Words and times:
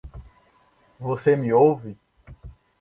Você 0.99 1.35
me 1.37 1.53
ouve? 1.53 1.95